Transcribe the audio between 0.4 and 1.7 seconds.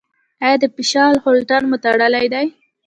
ایا د فشار هولټر